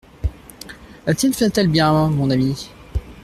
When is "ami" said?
2.31-2.71